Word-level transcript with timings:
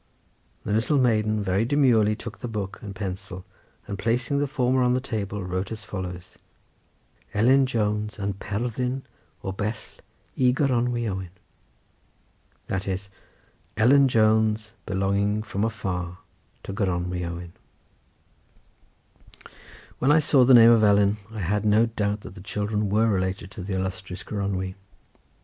The 0.63 0.71
little 0.71 0.97
maiden 0.97 1.43
very 1.43 1.63
demurely 1.63 2.15
took 2.15 2.39
the 2.39 2.47
book 2.47 2.79
and 2.81 2.95
pencil, 2.95 3.45
and 3.85 3.99
placing 3.99 4.39
the 4.39 4.47
former 4.47 4.81
on 4.81 4.95
the 4.95 4.99
table 4.99 5.43
wrote 5.43 5.71
as 5.71 5.83
follows: 5.85 6.39
"Ellen 7.35 7.67
Jones 7.67 8.17
yn 8.17 8.33
perthyn 8.33 9.03
o 9.43 9.51
bell 9.51 9.75
i 10.39 10.41
gronow 10.53 11.07
owen." 11.07 11.29
That 12.65 12.87
is 12.87 13.11
"Ellen 13.77 14.07
Jones 14.07 14.73
belonging 14.87 15.43
from 15.43 15.63
afar 15.63 16.17
to 16.63 16.73
Gronwy 16.73 17.23
Owen." 17.23 17.53
When 19.99 20.11
I 20.11 20.17
saw 20.17 20.43
the 20.45 20.55
name 20.55 20.71
of 20.71 20.83
Ellen 20.83 21.17
I 21.31 21.41
had 21.41 21.63
no 21.63 21.85
doubt 21.85 22.21
that 22.21 22.33
the 22.33 22.41
children 22.41 22.89
were 22.89 23.05
related 23.07 23.51
to 23.51 23.61
the 23.61 23.75
illustrious 23.75 24.23
Gronwy. 24.23 24.73